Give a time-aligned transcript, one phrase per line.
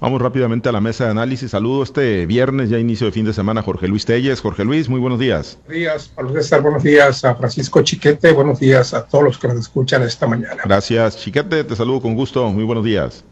[0.00, 1.50] Vamos rápidamente a la mesa de análisis.
[1.50, 4.40] Saludo este viernes, ya inicio de fin de semana, Jorge Luis Telles.
[4.40, 5.58] Jorge Luis, muy buenos días.
[5.66, 6.62] Buenos días, Pablo César.
[6.62, 8.30] Buenos días a Francisco Chiquete.
[8.30, 10.62] Buenos días a todos los que nos escuchan esta mañana.
[10.64, 11.64] Gracias, Chiquete.
[11.64, 12.48] Te saludo con gusto.
[12.50, 13.24] Muy buenos días.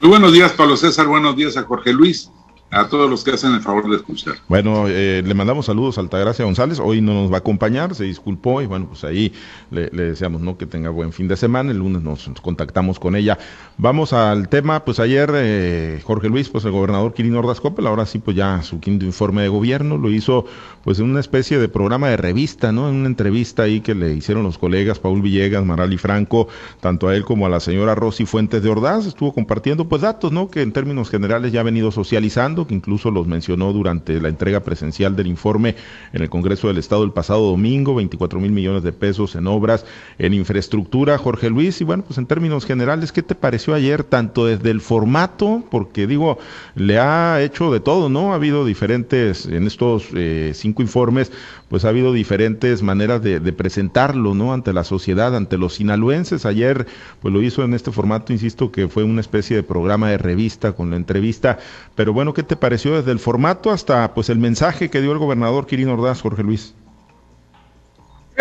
[0.00, 1.08] Muy buenos días, Pablo César.
[1.08, 2.30] Buenos días a Jorge Luis
[2.70, 4.34] a todos los que hacen el favor de escuchar.
[4.46, 8.04] Bueno, eh, le mandamos saludos a Altagracia González, hoy no nos va a acompañar, se
[8.04, 9.32] disculpó y bueno, pues ahí
[9.70, 10.58] le, deseamos ¿no?
[10.58, 13.38] que tenga buen fin de semana, el lunes nos, contactamos con ella.
[13.78, 18.04] Vamos al tema, pues ayer eh, Jorge Luis, pues el gobernador Quirino Ordaz Coppel, ahora
[18.04, 20.44] sí pues ya su quinto informe de gobierno, lo hizo
[20.84, 22.88] pues en una especie de programa de revista, ¿no?
[22.88, 26.48] En una entrevista ahí que le hicieron los colegas Paul Villegas, Marali Franco,
[26.80, 30.32] tanto a él como a la señora Rosy Fuentes de Ordaz, estuvo compartiendo pues datos,
[30.32, 30.48] ¿no?
[30.50, 34.60] Que en términos generales ya ha venido socializando que incluso los mencionó durante la entrega
[34.60, 35.76] presencial del informe
[36.12, 39.84] en el Congreso del Estado el pasado domingo, 24 mil millones de pesos en obras,
[40.18, 44.46] en infraestructura, Jorge Luis, y bueno, pues en términos generales, ¿qué te pareció ayer, tanto
[44.46, 46.38] desde el formato, porque digo,
[46.74, 48.32] le ha hecho de todo, ¿no?
[48.32, 51.30] Ha habido diferentes, en estos eh, cinco informes,
[51.68, 54.52] pues ha habido diferentes maneras de, presentarlo, ¿no?
[54.52, 56.46] Ante la sociedad, ante los sinaloenses.
[56.46, 56.86] Ayer,
[57.20, 60.72] pues lo hizo en este formato, insisto, que fue una especie de programa de revista
[60.72, 61.58] con la entrevista.
[61.94, 65.18] Pero bueno, ¿qué te pareció desde el formato hasta, pues, el mensaje que dio el
[65.18, 66.74] gobernador Quirino Ordaz, Jorge Luis?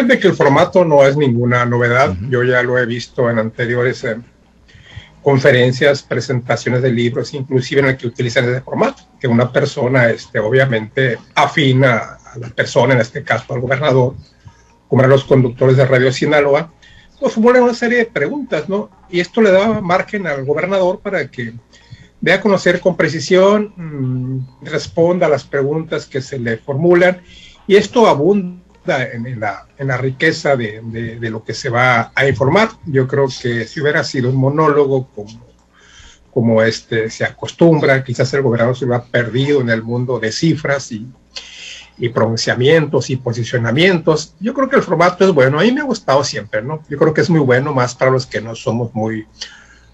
[0.06, 2.16] de que el formato no es ninguna novedad.
[2.30, 4.18] Yo ya lo he visto en anteriores eh,
[5.24, 10.40] conferencias, presentaciones de libros, inclusive en el que utilizan ese formato, que una persona, este,
[10.40, 14.14] obviamente, afina la persona, en este caso al gobernador,
[14.88, 16.72] como eran los conductores de Radio Sinaloa,
[17.20, 18.90] pues formulan una serie de preguntas, ¿no?
[19.10, 21.54] Y esto le daba margen al gobernador para que
[22.22, 27.22] dé a conocer con precisión, mm, responda a las preguntas que se le formulan,
[27.68, 28.58] y esto abunda
[29.12, 32.70] en, la, en la, riqueza de, de, lo que se va a informar.
[32.86, 35.46] Yo creo que si hubiera sido un monólogo como,
[36.34, 40.94] como este se acostumbra, quizás el gobernador se hubiera perdido en el mundo de cifras
[40.94, 41.06] y,
[41.98, 44.36] y pronunciamientos y posicionamientos.
[44.40, 45.60] Yo creo que el formato es bueno.
[45.60, 46.84] A mí me ha gustado siempre, ¿no?
[46.90, 49.26] Yo creo que es muy bueno, más para los que no somos muy,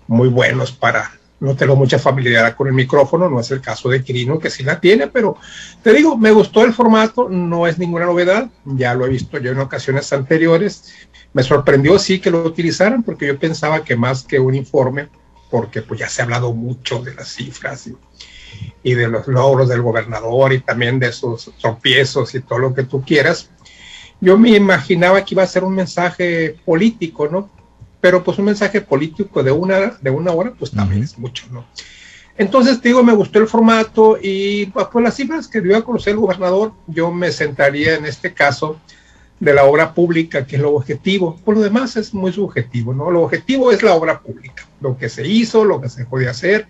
[0.08, 1.12] muy buenos para,
[1.44, 4.64] no tengo mucha familiaridad con el micrófono, no es el caso de Quirino, que sí
[4.64, 5.36] la tiene, pero
[5.82, 9.52] te digo, me gustó el formato, no es ninguna novedad, ya lo he visto yo
[9.52, 10.94] en ocasiones anteriores.
[11.34, 15.10] Me sorprendió sí que lo utilizaran, porque yo pensaba que más que un informe,
[15.52, 17.98] porque pues ya se ha hablado mucho de las cifras y,
[18.82, 22.84] y de los logros del gobernador y también de sus tropiezos y todo lo que
[22.84, 23.50] tú quieras.
[24.22, 27.50] Yo me imaginaba que iba a ser un mensaje político, ¿no?
[28.04, 31.64] Pero pues un mensaje político de una, de una hora, pues también es mucho, ¿no?
[32.38, 35.86] Entonces, te digo, me gustó el formato y pues, por las cifras que dio a
[35.86, 38.78] conocer el gobernador, yo me sentaría en este caso
[39.40, 41.38] de la obra pública, que es lo objetivo.
[41.46, 43.10] Por lo demás es muy subjetivo, ¿no?
[43.10, 46.68] Lo objetivo es la obra pública, lo que se hizo, lo que se puede hacer,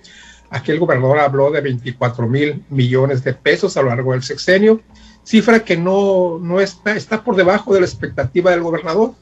[0.53, 4.81] Aquí el gobernador habló de 24 mil millones de pesos a lo largo del sexenio,
[5.23, 9.15] cifra que no, no está, está por debajo de la expectativa del gobernador.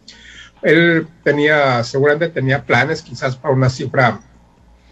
[0.62, 4.22] Él tenía, seguramente tenía planes quizás para una cifra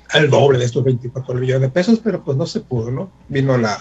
[0.09, 3.11] al doble de estos 24 millones de pesos, pero pues no se pudo, ¿no?
[3.27, 3.77] Vino la,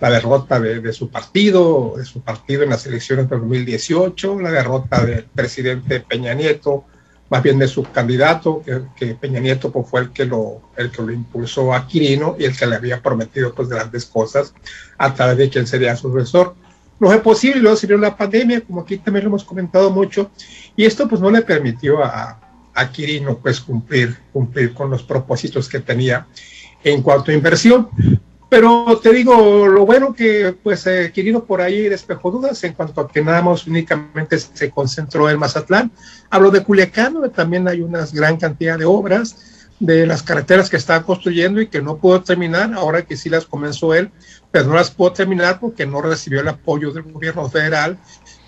[0.00, 4.50] la derrota de, de, su partido, de su partido en las elecciones de 2018, la
[4.50, 6.86] derrota del presidente Peña Nieto
[7.30, 8.62] más bien de su candidato,
[8.96, 12.44] que, Peña Nieto pues, fue el que, lo, el que lo impulsó a Quirino y
[12.44, 14.52] el que le había prometido pues grandes cosas
[14.98, 16.56] a través de quien sería su sucesor.
[16.98, 20.30] No fue posible, luego salió la pandemia, como aquí también lo hemos comentado mucho,
[20.80, 22.40] y esto pues no le permitió a,
[22.74, 26.26] a Quirino pues cumplir, cumplir con los propósitos que tenía
[26.82, 27.90] en cuanto a inversión.
[28.48, 33.02] Pero te digo, lo bueno que pues eh, Quirino por ahí despejó dudas en cuanto
[33.02, 35.92] a que nada más únicamente se concentró en Mazatlán.
[36.30, 39.36] Hablo de Culiacán, donde también hay una gran cantidad de obras
[39.80, 43.46] de las carreteras que estaba construyendo y que no pudo terminar, ahora que sí las
[43.46, 44.10] comenzó él,
[44.50, 47.98] pero no las pudo terminar porque no recibió el apoyo del gobierno federal,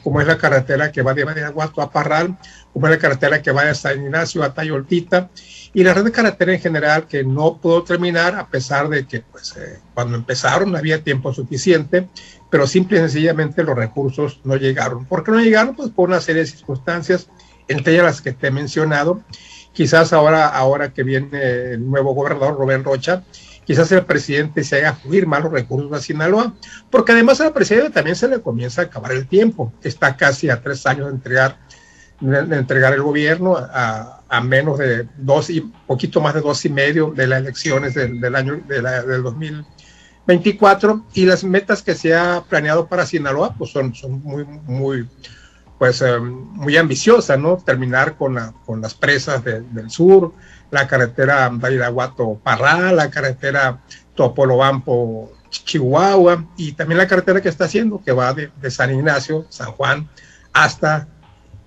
[0.02, 2.36] como es la carretera que va de Badiraguato a Parral,
[2.72, 5.30] como es la carretera que va de San Ignacio a Tayoltita,
[5.74, 9.20] y la red de carretera en general que no pudo terminar a pesar de que
[9.20, 12.08] pues, eh, cuando empezaron no había tiempo suficiente,
[12.50, 15.06] pero simple y sencillamente los recursos no llegaron.
[15.06, 15.74] ¿Por qué no llegaron?
[15.74, 17.28] Pues por una serie de circunstancias,
[17.68, 19.22] entre ellas las que te he mencionado.
[19.72, 23.24] Quizás ahora, ahora que viene el nuevo gobernador Rubén Rocha,
[23.72, 26.54] quizás el presidente se haga fluir más los recursos a Sinaloa,
[26.90, 29.72] porque además al presidente también se le comienza a acabar el tiempo.
[29.82, 31.58] Está casi a tres años de entregar
[32.20, 37.26] entregar el gobierno a, menos de dos y poquito más de dos y medio de
[37.26, 42.44] las elecciones del, del año de la, del 2024 y las metas que se ha
[42.48, 45.08] planeado para Sinaloa pues son, son muy muy
[45.82, 50.32] pues eh, muy ambiciosas no terminar con, la, con las presas del sur
[50.70, 53.80] la carretera Dairaguato Parral, la carretera
[54.14, 59.72] Topolobampo Chihuahua y también la carretera que está haciendo que va de, San Ignacio, San
[59.72, 60.08] Juan
[60.52, 61.08] hasta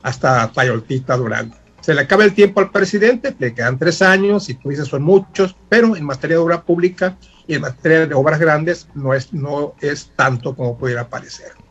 [0.02, 1.58] hasta Tayoltita Durango.
[1.82, 5.04] Se le acaba el tiempo al presidente, le quedan tres años, y tú dices son
[5.04, 7.18] muchos, pero en materia de obra pública
[7.48, 11.65] y en materia de obras grandes no es, no es tanto como pudiera parecer.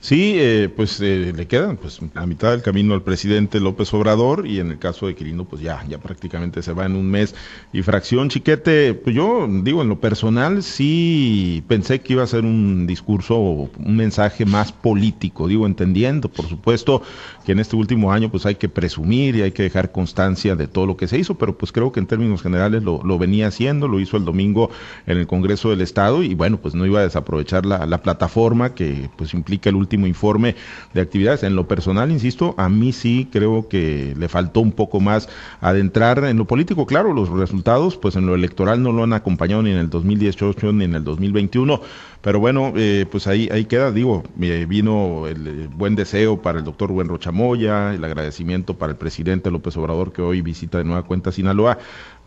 [0.00, 4.46] Sí, eh, pues eh, le quedan pues a mitad del camino al presidente López Obrador
[4.48, 7.36] y en el caso de Quirino pues ya ya prácticamente se va en un mes
[7.72, 8.30] y fracción.
[8.30, 13.38] Chiquete, pues yo digo en lo personal sí pensé que iba a ser un discurso
[13.38, 17.02] un mensaje más político, digo entendiendo por supuesto
[17.46, 20.66] que en este último año pues hay que presumir y hay que dejar constancia de
[20.66, 23.86] todo lo que se hizo, pero pues creo que en términos generales lo, venía haciendo,
[23.86, 24.70] lo hizo el domingo
[25.06, 28.74] en el Congreso del Estado y bueno pues no iba a desaprovechar la, la plataforma
[28.74, 30.56] que pues implica el último informe
[30.94, 31.42] de actividades.
[31.42, 35.28] En lo personal, insisto, a mí sí creo que le faltó un poco más
[35.60, 36.86] adentrar en lo político.
[36.86, 40.72] Claro, los resultados, pues en lo electoral no lo han acompañado ni en el 2018
[40.72, 41.80] ni en el 2021,
[42.20, 46.58] pero bueno, eh, pues ahí, ahí queda, digo, eh, vino el, eh, buen deseo para
[46.58, 50.84] el doctor Buen Rochamoya, el agradecimiento para el presidente López Obrador que hoy visita de
[50.84, 51.78] nueva cuenta Sinaloa.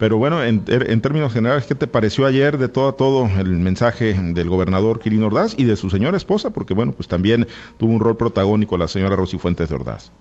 [0.01, 3.59] Pero bueno, en, en, términos generales, ¿qué te pareció ayer de todo a todo el
[3.59, 6.49] mensaje del gobernador Quirino Ordaz y de su señora esposa?
[6.49, 10.11] Porque bueno, pues también tuvo un rol protagónico la señora Rosy Fuentes de Ordaz.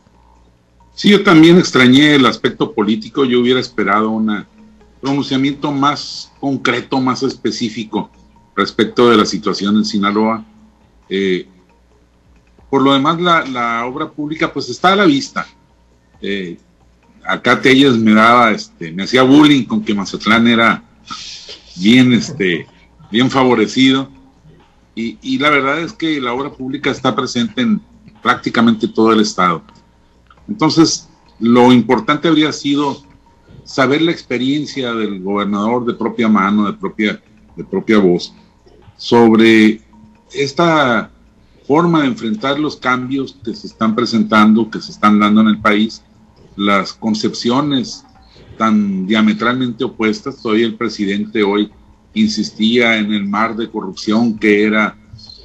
[0.94, 4.44] Sí, yo también extrañé el aspecto político, yo hubiera esperado un
[5.00, 8.10] pronunciamiento más concreto, más específico
[8.54, 10.44] respecto de la situación en Sinaloa.
[11.08, 11.48] Eh,
[12.68, 15.46] por lo demás, la, obra pública pues está a la vista.
[16.20, 16.58] Eh,
[17.30, 20.82] acá Telles me daba, este, me hacía bullying con que Mazatlán era
[21.76, 22.66] bien, este,
[23.10, 24.10] bien favorecido.
[24.94, 27.80] Y, y, la verdad es que la obra pública está presente en
[28.22, 29.62] prácticamente todo el estado.
[30.48, 33.02] Entonces, lo importante habría sido
[33.64, 37.22] saber la experiencia del gobernador de propia mano, de propia,
[37.56, 38.34] de propia voz,
[38.96, 39.80] sobre
[40.32, 41.10] esta
[41.66, 45.60] forma de enfrentar los cambios que se están presentando, que se están dando en el
[45.60, 46.02] país,
[46.60, 48.04] las concepciones
[48.58, 50.42] tan diametralmente opuestas.
[50.42, 51.70] Todavía el presidente hoy
[52.12, 54.94] insistía en el mar de corrupción que era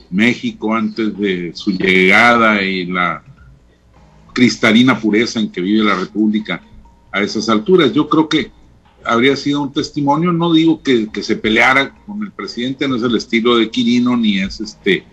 [0.09, 3.23] México antes de su llegada y la
[4.33, 6.61] cristalina pureza en que vive la República
[7.13, 7.93] a esas alturas.
[7.93, 8.51] Yo creo que
[9.05, 13.15] habría sido un testimonio, no digo que, se peleara con el presidente, no es el
[13.15, 15.05] estilo de Quirino, ni es este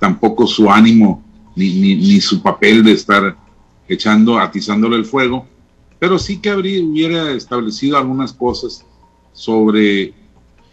[0.00, 1.22] tampoco su ánimo,
[1.54, 3.43] ni, ni, su papel de estar
[3.88, 5.46] echando, atizándole el fuego,
[5.98, 8.84] pero sí que habría, hubiera establecido algunas cosas
[9.32, 10.12] sobre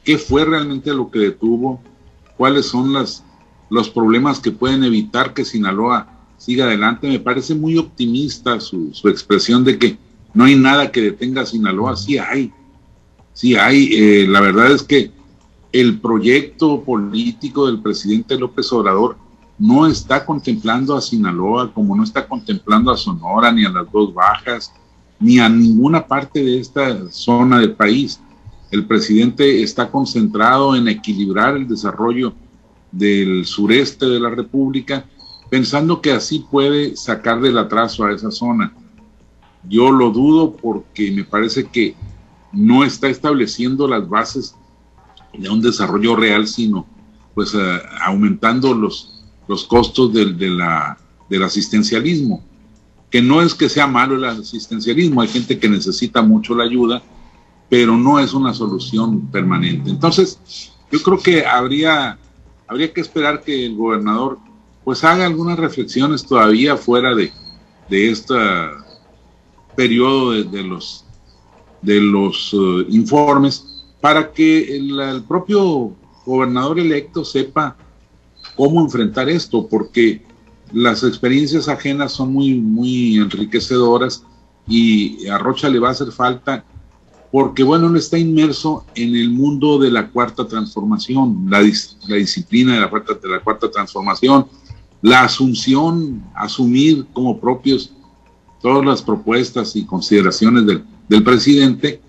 [0.03, 1.81] qué fue realmente lo que detuvo,
[2.37, 3.23] cuáles son las,
[3.69, 7.07] los problemas que pueden evitar que Sinaloa siga adelante.
[7.07, 9.97] Me parece muy optimista su, expresión de que
[10.33, 12.51] no hay nada que detenga a Sinaloa, sí hay,
[13.33, 15.11] Sí, hay, eh, la verdad es que
[15.71, 19.15] el proyecto político del presidente López Obrador
[19.57, 24.13] no está contemplando a Sinaloa como no está contemplando a Sonora ni a las dos
[24.13, 24.73] bajas
[25.19, 28.19] ni a ninguna parte de esta zona del país.
[28.71, 32.33] El presidente está concentrado en equilibrar el desarrollo
[32.91, 35.05] del sureste de la República,
[35.49, 38.73] pensando que así puede sacar del atraso a esa zona.
[39.69, 41.95] Yo lo dudo porque me parece que
[42.51, 44.55] no está estableciendo las bases
[45.33, 46.85] de un desarrollo real, sino
[47.35, 49.10] pues eh, aumentando los,
[49.51, 52.41] los costos del, del asistencialismo,
[53.09, 57.03] que no es que sea malo el asistencialismo, hay gente que necesita mucho la ayuda,
[57.69, 59.89] pero no es una solución permanente.
[59.89, 62.17] Entonces, yo creo que habría,
[62.67, 64.39] habría que esperar que el gobernador
[64.85, 67.31] pues haga algunas reflexiones todavía fuera de,
[67.89, 68.33] de este
[69.75, 71.05] periodo de los
[71.81, 73.65] de los eh, informes
[73.99, 75.93] para que el, propio
[76.25, 77.75] gobernador electo sepa
[78.61, 80.21] cómo enfrentar esto, porque
[80.71, 84.23] las experiencias ajenas son muy, muy enriquecedoras
[84.67, 86.63] y a Rocha le va a hacer falta
[87.31, 92.81] porque, bueno, él está inmerso en el mundo de la cuarta transformación, la, disciplina de
[92.81, 94.45] la, cuarta, de la cuarta transformación,
[95.01, 97.91] la asunción, asumir como propios
[98.61, 101.99] todas las propuestas y consideraciones del, del presidente.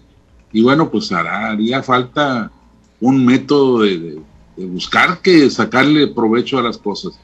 [0.53, 2.53] Y bueno, pues haría falta
[3.01, 4.21] un método de,
[4.67, 7.19] buscar que sacarle provecho a las cosas.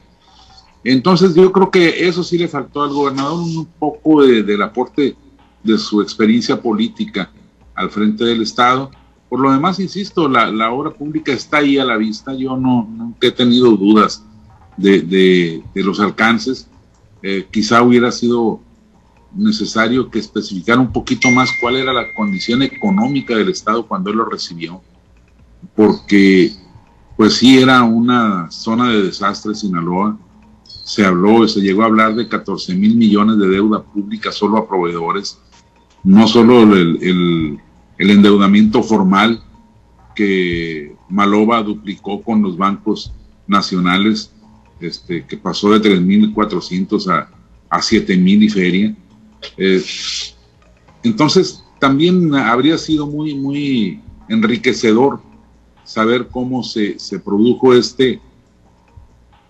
[0.83, 5.15] Entonces yo creo que eso sí le faltó al gobernador un poco del aporte
[5.63, 7.31] de su experiencia política
[7.75, 8.89] al frente del Estado.
[9.27, 12.33] Por lo demás, insisto, la, obra pública está ahí a la vista.
[12.33, 14.23] Yo no nunca he tenido dudas
[14.77, 16.67] de, los alcances.
[17.21, 18.61] Eh, quizá hubiera sido
[19.35, 24.17] necesario que especificar un poquito más cuál era la condición económica del Estado cuando él
[24.17, 24.81] lo recibió,
[25.75, 26.53] porque
[27.19, 30.17] pues sí era una zona de desastre Sinaloa.
[30.63, 34.65] Se habló, se llegó a hablar de 14 mil millones de deuda pública solo a
[34.65, 35.37] proveedores,
[36.01, 37.59] no solo el,
[37.97, 39.43] endeudamiento formal
[40.15, 43.11] que Maloba duplicó con los bancos
[43.47, 44.31] nacionales,
[44.79, 47.29] este, que pasó de 3.400 a,
[47.69, 48.95] a 7.000 y feria.
[49.57, 49.83] Eh,
[51.03, 53.99] entonces, también habría sido muy, muy
[54.29, 55.27] enriquecedor
[55.89, 58.21] saber cómo se, se produjo este,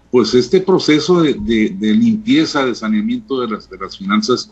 [0.09, 4.49] pues este proceso de, de, limpieza, de saneamiento de las, de las finanzas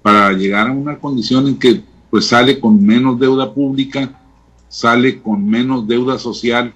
[0.00, 4.18] para llegar a una condición en que pues sale con menos deuda pública,
[4.70, 6.72] sale con menos deuda social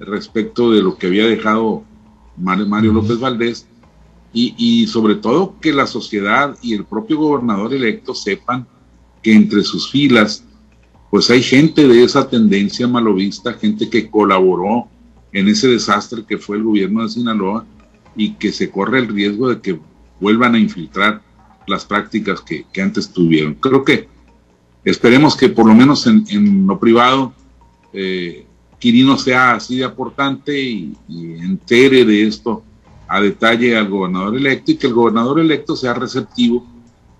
[0.00, 1.84] respecto de lo que había dejado
[2.36, 3.68] Mario, López Valdés.
[4.32, 8.66] Y, sobre todo que la sociedad y el propio gobernador electo sepan
[9.22, 10.42] que entre sus filas
[11.10, 14.88] pues hay gente de esa tendencia malovista, gente que colaboró
[15.32, 17.66] en ese desastre que fue el gobierno de Sinaloa
[18.16, 19.78] y que se corre el riesgo de que
[20.20, 21.22] vuelvan a infiltrar
[21.66, 23.54] las prácticas que, antes tuvieron.
[23.54, 24.08] Creo que
[24.84, 27.32] Esperemos que por lo menos en, lo privado
[27.94, 28.44] eh,
[28.78, 32.62] Quirino sea así de aportante y, y entere de esto
[33.08, 36.66] a detalle al gobernador electo y que el gobernador electo sea receptivo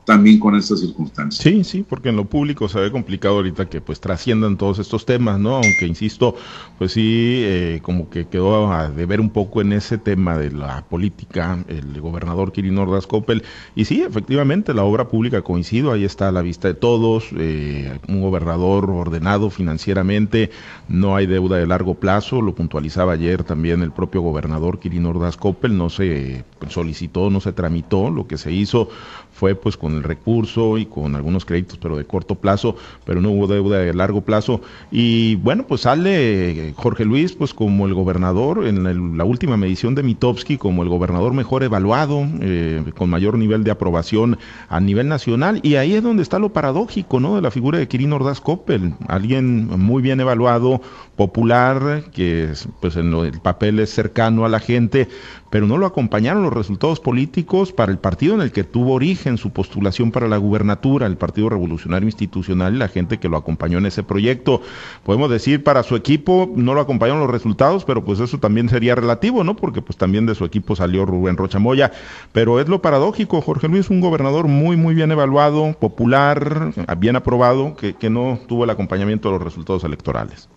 [0.04, 1.42] también con estas circunstancias.
[1.42, 5.06] Sí, sí, porque en lo público se ve complicado ahorita que pues trasciendan todos estos
[5.06, 5.56] temas, ¿no?
[5.56, 6.36] Aunque insisto,
[6.78, 10.84] pues sí, eh, como que quedó a deber un poco en ese tema de la
[10.84, 13.42] política el gobernador Kirin Ordaz Coppel.
[13.74, 17.98] Y sí, efectivamente, la obra pública coincido, ahí está a la vista de todos, eh,
[18.08, 20.50] un gobernador ordenado financieramente,
[20.88, 25.36] no hay deuda de largo plazo, lo puntualizaba ayer también el propio gobernador Kirin Ordaz
[25.36, 28.88] Coppel, no se solicitó, no se tramitó, lo que se hizo
[29.32, 33.30] fue pues con el recurso y con algunos créditos, pero de corto plazo, pero no
[33.30, 34.60] hubo deuda de largo plazo.
[34.90, 40.02] Y bueno, pues sale Jorge Luis pues como el gobernador en la última medición de
[40.02, 45.60] Mitowski como el gobernador mejor evaluado, eh, con mayor nivel de aprobación a nivel nacional.
[45.62, 47.36] Y ahí es donde está lo paradójico, ¿no?
[47.36, 50.80] De la figura de Quirino Ordaz Coppel, alguien muy bien evaluado,
[51.16, 55.08] popular, que pues en el papel es cercano a la gente,
[55.50, 59.38] pero no lo acompañaron los resultados políticos para el partido en el que tuvo origen
[59.38, 63.78] su postulación para la gubernatura, el Partido Revolucionario Institucional y la gente que lo acompañó
[63.78, 64.62] en ese proyecto.
[65.02, 68.94] Podemos decir para su equipo no lo acompañaron los resultados, pero pues eso también sería
[68.94, 69.56] relativo, ¿no?
[69.56, 71.92] Porque pues también de su equipo salió Rubén Rochamoya,
[72.32, 77.76] pero es lo paradójico, Jorge Luis, un gobernador muy, muy bien evaluado, popular, bien aprobado,
[77.76, 80.48] que, que no tuvo el acompañamiento de los resultados electorales.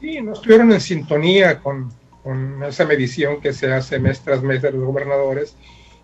[0.00, 1.92] Sí, no estuvieron en sintonía con,
[2.22, 5.56] con esa medición que se hace mes tras mes de los gobernadores,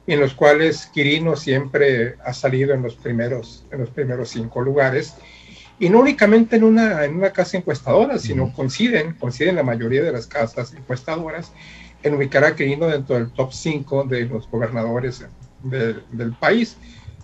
[0.07, 4.61] y en los cuales Quirino siempre ha salido en los primeros, en los primeros cinco
[4.61, 5.15] lugares,
[5.79, 10.13] y no únicamente en una, en una casa encuestadora, sino coinciden, coinciden la mayoría de
[10.13, 11.53] las casas encuestadoras
[12.03, 15.25] en ubicar a Quirino dentro del top 5 de los gobernadores
[15.63, 16.77] del país.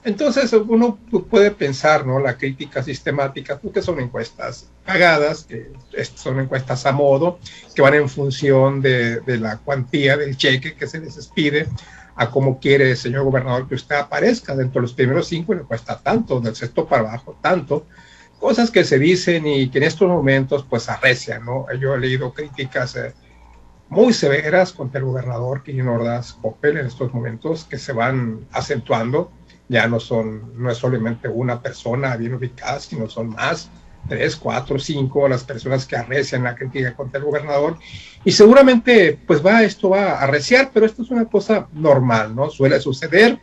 [0.05, 0.99] Entonces uno
[1.31, 2.19] puede pensar, ¿no?
[2.19, 5.71] La crítica sistemática, porque son encuestas pagadas, que
[6.17, 7.39] son encuestas a modo,
[7.75, 11.69] que van en función de, de, la cuantía del cheque que se les pide,
[12.15, 15.63] a cómo quiere el señor gobernador que usted aparezca dentro de los primeros cinco, le
[15.63, 17.87] cuesta tanto, del sexto para abajo tanto,
[18.39, 21.67] cosas que se dicen y que en estos momentos pues arrecian, ¿no?
[21.81, 23.15] Yo he leído críticas eh,
[23.89, 29.31] muy severas contra el gobernador Quirino Ordaz Coppel en estos momentos que se van acentuando.
[29.69, 33.71] Ya no son, no es solamente una persona bien ubicada, sino son más,
[34.09, 37.79] tres, cuatro, cinco las personas que arrecian la crítica contra el gobernador.
[38.25, 42.51] Y seguramente, pues va, esto va a arreciar, pero esto es una cosa normal, ¿no?
[42.51, 43.39] Suele suceder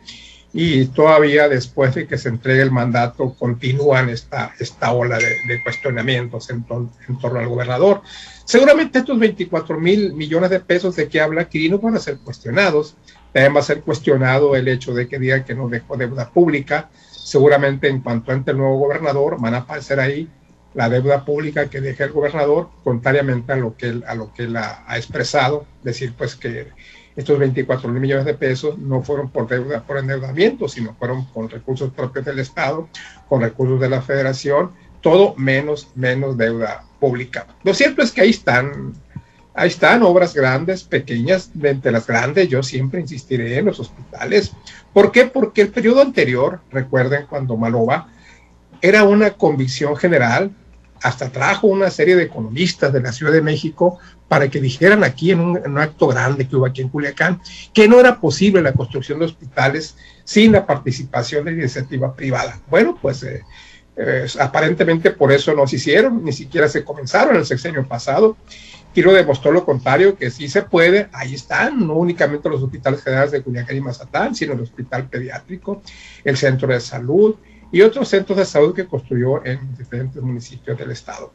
[0.52, 6.50] y todavía después de que se entregue el mandato continúan esta, esta ola de, cuestionamientos
[6.50, 6.64] en,
[7.08, 8.02] en, torno al gobernador.
[8.44, 12.96] Seguramente estos 24 mil millones de pesos de que habla Quirino van a ser cuestionados
[13.32, 16.90] también va a ser cuestionado el hecho de que diga que no dejó deuda pública.
[17.10, 20.28] Seguramente en cuanto entre el nuevo gobernador van a aparecer ahí
[20.74, 24.44] la deuda pública que deje el gobernador, contrariamente a lo que él, a lo que
[24.44, 26.68] él ha, expresado, decir pues que
[27.16, 31.50] estos 24 mil millones de pesos no fueron por deuda, por endeudamiento, sino fueron con
[31.50, 32.88] recursos propios del Estado,
[33.28, 37.46] con recursos de la Federación, todo menos, menos deuda pública.
[37.64, 38.94] Lo cierto es que ahí están
[39.52, 44.52] Ahí están obras grandes, pequeñas, entre las grandes yo siempre insistiré en los hospitales.
[44.92, 45.26] ¿Por qué?
[45.26, 48.08] Porque el periodo anterior, recuerden cuando Maloba,
[48.82, 50.50] era una convicción general
[51.02, 55.30] hasta trajo una serie de economistas de la Ciudad de México para que dijeran aquí
[55.30, 57.40] en un, acto grande que hubo aquí en Culiacán
[57.72, 62.60] que no era posible la construcción de hospitales sin la participación de iniciativa privada.
[62.68, 63.42] Bueno, pues eh,
[63.96, 68.36] eh, aparentemente por eso no se hicieron, ni siquiera se comenzaron el sexenio pasado.
[68.92, 73.30] Quiero demostró lo contrario, que sí se puede, ahí están, no únicamente los hospitales generales
[73.30, 75.82] de Culiacán y Mazatán, sino el hospital pediátrico,
[76.24, 77.36] el centro de salud
[77.72, 81.32] y otros centros de salud que construyó en diferentes municipios del estado.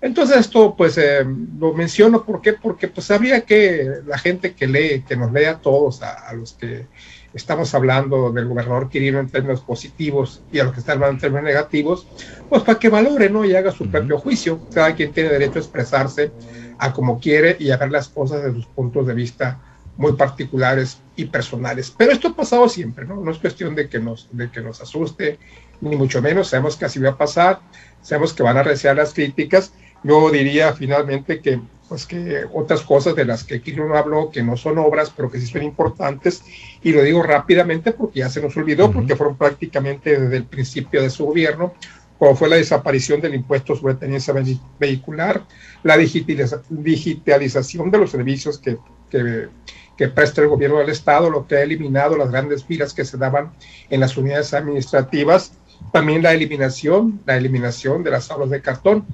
[0.00, 1.26] Entonces esto pues eh,
[1.58, 2.52] lo menciono ¿por qué?
[2.52, 6.52] porque pues habría que la gente que lee, que nos lea a todos, a, los
[6.52, 6.86] que
[7.34, 11.20] estamos hablando del gobernador Quirino en términos positivos y a los que están hablando en
[11.20, 12.06] términos negativos,
[12.48, 13.44] pues para que valore ¿no?
[13.44, 14.60] y haga su propio juicio.
[14.72, 16.30] Cada quien tiene derecho a expresarse
[16.78, 19.58] a como quiere y a ver las cosas desde sus puntos de vista
[19.96, 21.92] muy particulares y personales.
[21.96, 23.16] Pero esto ha pasado siempre, ¿no?
[23.16, 25.38] No es cuestión de que nos, de que nos asuste,
[25.80, 26.48] ni mucho menos.
[26.48, 27.60] Sabemos que así va a pasar,
[28.02, 29.72] sabemos que van a recibir las críticas.
[30.02, 34.42] Yo diría finalmente que, pues que otras cosas de las que Kilo no habló, que
[34.42, 36.42] no son obras, pero que sí son importantes,
[36.82, 41.02] y lo digo rápidamente porque ya se nos olvidó, porque fueron prácticamente desde el principio
[41.02, 41.74] de su gobierno,
[42.18, 44.34] como fue la desaparición del impuesto sobre tenencia
[44.78, 45.44] vehicular,
[45.84, 48.76] la digitalización de los servicios que,
[49.08, 49.48] que,
[49.96, 53.16] que, presta el gobierno del Estado, lo que ha eliminado las grandes filas que se
[53.16, 53.52] daban
[53.88, 55.52] en las unidades administrativas,
[55.92, 59.06] también la eliminación, la eliminación de las aulas de cartón.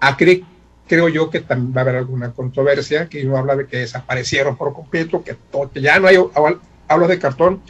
[0.00, 0.44] Aquí
[0.86, 4.56] creo yo que también va a haber alguna controversia, que uno habla de que desaparecieron
[4.56, 5.36] por completo, que,
[5.72, 6.16] que ya no hay
[6.88, 7.62] aulas de cartón,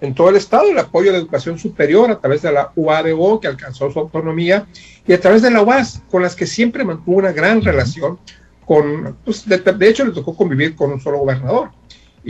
[0.00, 3.40] en todo el Estado, el apoyo a la educación superior a través de la UADO,
[3.40, 4.66] que alcanzó su autonomía,
[5.06, 8.18] y a través de la UAS, con las que siempre mantuvo una gran relación,
[8.64, 11.70] con, pues, de, hecho le tocó convivir con un solo gobernador,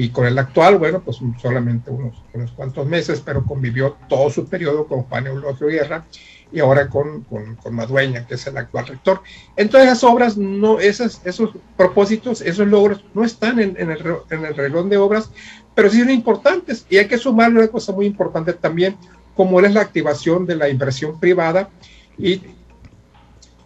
[0.00, 4.46] y con el actual, bueno, pues solamente unos, unos cuantos meses, pero convivió todo su
[4.46, 6.04] periodo con Juan Eulogio Guerra,
[6.52, 9.20] y ahora con, con, Madueña, que es el actual rector.
[9.56, 13.98] Entonces, esas obras, no, esas, esos propósitos, esos logros no están en, el,
[14.30, 15.30] en el reloj de obras,
[15.74, 16.86] pero sí son importantes.
[16.88, 18.96] Y hay que sumarle una cosa muy importante también,
[19.34, 21.70] como es la activación de la inversión privada
[22.16, 22.40] y,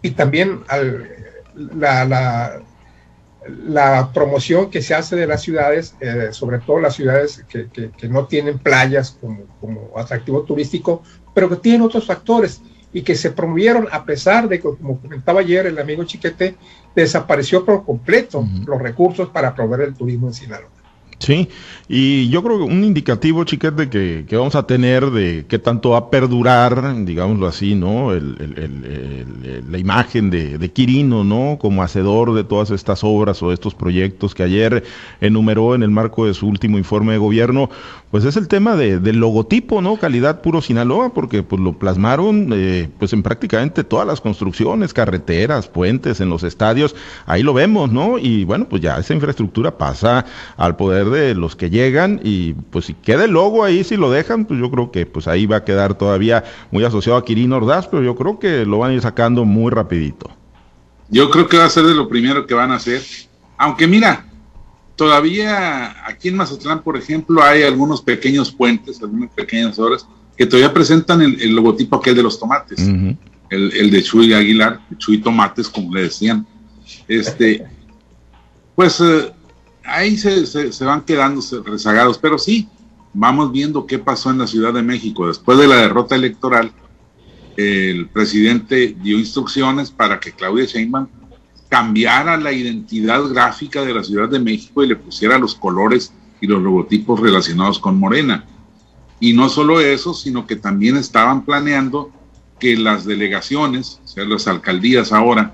[0.01, 0.63] y también
[1.53, 2.59] la,
[3.47, 7.91] la, promoción que se hace de las ciudades, eh, sobre todo las ciudades que, que,
[7.91, 11.03] que no tienen playas como, como atractivo turístico,
[11.33, 12.61] pero que tienen otros factores
[12.93, 16.55] y que se promovieron a pesar de que, como comentaba ayer el amigo Chiquete,
[16.95, 20.69] desapareció por completo los recursos para promover el turismo en Sinaloa.
[21.23, 21.47] Sí,
[21.87, 25.99] y yo creo que un indicativo, chiquete, que, vamos a tener de qué tanto va
[25.99, 28.11] a perdurar, digámoslo así, ¿no?
[28.11, 31.57] la imagen de, de, Quirino, ¿no?
[31.61, 34.83] Como hacedor de todas estas obras o estos proyectos que ayer
[35.21, 37.69] enumeró en el marco de su último informe de gobierno,
[38.13, 39.97] pues es el tema de, del logotipo, ¿no?
[39.97, 45.67] Calidad puro Sinaloa, porque pues lo plasmaron eh, pues en prácticamente todas las construcciones, carreteras,
[45.67, 46.95] puentes, en los estadios,
[47.25, 48.19] ahí lo vemos, ¿no?
[48.19, 52.85] Y bueno, pues ya esa infraestructura pasa al poder de los que llegan y pues
[52.85, 55.55] si queda el logo ahí, si lo dejan, pues yo creo que pues ahí va
[55.55, 58.93] a quedar todavía muy asociado a Quirino Ordaz, pero yo creo que lo van a
[58.93, 60.29] ir sacando muy rapidito.
[61.09, 63.01] Yo creo que va a ser de lo primero que van a hacer,
[63.57, 64.27] aunque mira,
[64.95, 70.73] todavía aquí en Mazatlán, por ejemplo, hay algunos pequeños puentes, algunas pequeñas obras que todavía
[70.73, 72.79] presentan el, logotipo aquel de los tomates,
[73.49, 76.45] el, de Chuy Aguilar, Chuy Tomates, como le decían.
[77.07, 77.63] Este,
[78.75, 79.31] pues eh,
[79.83, 82.67] ahí se, se, van quedando rezagados, pero sí,
[83.13, 85.27] vamos viendo qué pasó en la Ciudad de México.
[85.27, 86.71] Después de la derrota electoral,
[87.57, 91.07] el presidente dio instrucciones para que Claudia Sheinbaum
[91.73, 96.45] cambiara la identidad gráfica de la Ciudad de México y le pusiera los colores y
[96.45, 98.45] los logotipos relacionados con Morena.
[99.19, 102.11] Y no solo eso, sino que también estaban planeando
[102.59, 105.51] que las delegaciones, o sea, las alcaldías ahora,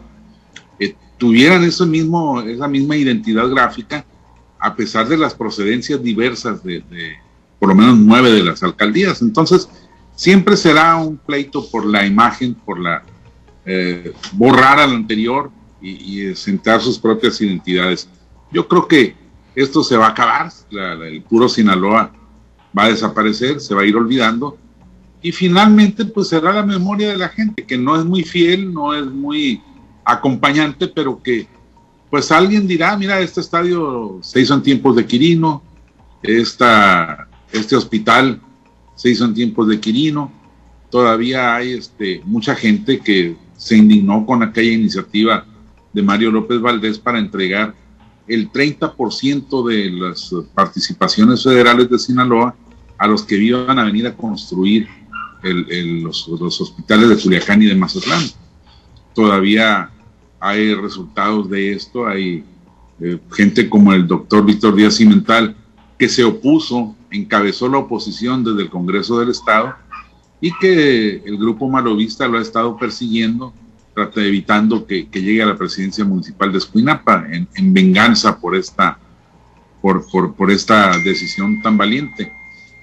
[0.77, 4.03] eh, tuvieran eso mismo, esa misma identidad gráfica,
[4.60, 6.84] a pesar de las procedencias diversas de,
[7.60, 9.21] por lo menos nueve de las alcaldías.
[9.21, 9.69] Entonces,
[10.17, 13.03] siempre será un pleito por la imagen, por la
[13.65, 15.49] eh, borrar al anterior,
[15.82, 18.10] y, sentar sus propias identidades.
[18.52, 19.15] Yo creo que
[19.56, 22.12] esto se va a acabar, el puro Sinaloa
[22.78, 24.58] va a desaparecer, se va a ir olvidando
[25.22, 28.94] y finalmente pues será la memoria de la gente que no es muy fiel, no
[28.94, 29.62] es muy
[30.06, 31.48] acompañante, pero que
[32.10, 35.62] pues alguien dirá, mira, este estadio se hizo en tiempos de Quirino,
[36.24, 38.42] esta, este hospital
[38.96, 40.32] se hizo en tiempos de Quirino,
[40.89, 45.46] todavía hay este, mucha gente que se indignó con aquella iniciativa
[45.93, 47.75] de Mario López Valdés para entregar
[48.28, 52.56] el 30% de las participaciones federales de Sinaloa
[52.97, 54.88] a los que iban a venir a construir
[55.41, 58.23] los, hospitales de Culiacán y de Mazatlán.
[59.15, 59.89] todavía
[60.39, 62.43] hay resultados de esto, hay
[62.99, 65.56] eh, gente como el doctor Víctor Díaz Cimental
[65.97, 69.75] que se opuso, encabezó la oposición desde el Congreso del Estado
[70.41, 73.54] y que el grupo malovista lo ha estado persiguiendo,
[73.99, 78.97] trata evitando que, llegue a la presidencia municipal de Escuinapa en, venganza por esta,
[79.81, 82.31] por, por, esta decisión tan valiente.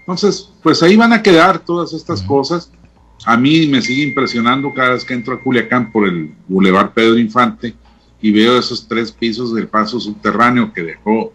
[0.00, 2.70] Entonces, pues ahí van a quedar todas estas cosas.
[3.24, 7.18] A mí me sigue impresionando cada vez que entro a Culiacán por el Boulevard Pedro
[7.18, 7.74] Infante
[8.20, 11.32] y veo esos tres pisos del paso subterráneo que dejó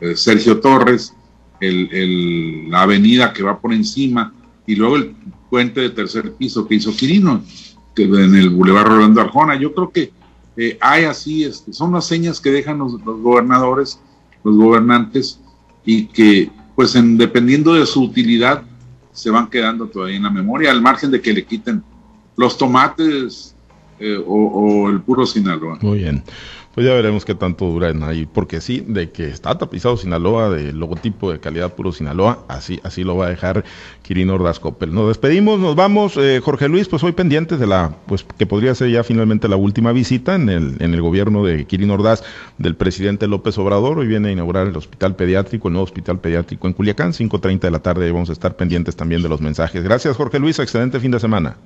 [0.00, 1.14] eh, Sergio Torres,
[1.60, 4.34] el, la avenida que va por encima
[4.66, 5.14] y luego el
[5.48, 7.69] puente de tercer piso que hizo Quirino que
[8.04, 9.56] en el Boulevard Rolando Arjona.
[9.56, 10.12] Yo creo que
[10.56, 14.00] eh, hay así, este, son las señas que dejan los, gobernadores,
[14.44, 15.40] los gobernantes
[15.84, 18.62] y que pues en, dependiendo de su utilidad
[19.12, 21.82] se van quedando todavía en la memoria, al margen de que le quiten
[22.36, 23.54] los tomates
[23.98, 25.78] eh, o, el puro Sinaloa.
[25.82, 26.22] Muy bien.
[26.74, 30.72] Pues ya veremos qué tanto duran ahí, porque sí, de que está tapizado Sinaloa, de
[30.72, 33.64] logotipo de calidad puro Sinaloa, así, así lo va a dejar
[34.02, 34.94] Quirino Ordaz Coppel.
[34.94, 38.72] Nos despedimos, nos vamos, eh, Jorge Luis, pues hoy pendientes de la, pues que podría
[38.76, 42.22] ser ya finalmente la última visita en el, en el gobierno de Quirino Ordaz
[42.58, 43.98] del presidente López Obrador.
[43.98, 47.70] Hoy viene a inaugurar el hospital pediátrico, el nuevo hospital pediátrico en Culiacán, 5.30 de
[47.72, 49.82] la tarde, vamos a estar pendientes también de los mensajes.
[49.82, 51.56] Gracias, Jorge Luis, excelente fin de semana.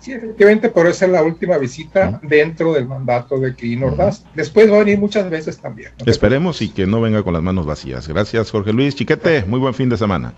[0.00, 4.24] Sí, efectivamente, por esa es la última visita dentro del mandato de Quirino Ordaz.
[4.34, 5.92] Después va a venir muchas veces también.
[6.06, 8.08] Esperemos y que no venga con las manos vacías.
[8.08, 8.94] Gracias, Jorge Luis.
[8.94, 10.32] Chiquete, muy buen fin de semana.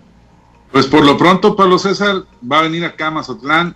[0.73, 3.73] Pues por lo pronto, Pablo César va a venir acá a Mazatlán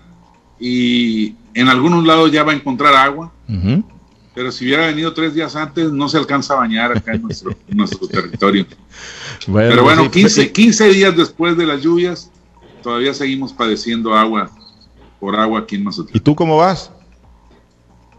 [0.60, 3.32] y en algunos lados ya va a encontrar agua.
[4.36, 7.56] Pero si hubiera venido tres días antes, no se alcanza a bañar acá en nuestro,
[8.12, 8.65] territorio.
[9.45, 12.30] Pero bueno, 15, 15 días después de las lluvias,
[12.84, 14.52] todavía seguimos padeciendo agua
[15.20, 16.16] por agua aquí en nosotros.
[16.16, 16.92] ¿Y tú cómo vas?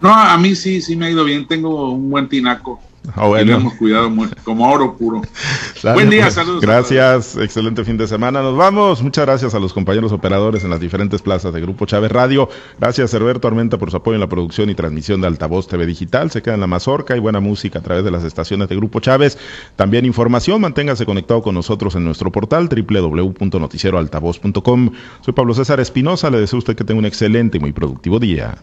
[0.01, 1.47] No, a mí sí, sí me ha ido bien.
[1.47, 2.81] Tengo un buen tinaco.
[3.15, 3.57] Ah, bueno.
[3.57, 4.11] hemos cuidado
[4.45, 5.23] como oro puro.
[5.83, 6.61] Buen día, pues, saludos.
[6.61, 8.43] Gracias, excelente fin de semana.
[8.43, 9.03] Nos vamos.
[9.03, 12.49] Muchas gracias a los compañeros operadores en las diferentes plazas de Grupo Chávez Radio.
[12.79, 16.31] Gracias, Herberto Armenta, por su apoyo en la producción y transmisión de Altavoz TV Digital.
[16.31, 19.01] Se queda en la mazorca y buena música a través de las estaciones de Grupo
[19.01, 19.39] Chávez.
[19.77, 20.61] También información.
[20.61, 24.91] Manténgase conectado con nosotros en nuestro portal www.noticieroaltavoz.com.
[25.21, 26.31] Soy Pablo César Espinosa.
[26.31, 28.55] Le deseo a usted que tenga un excelente y muy productivo día.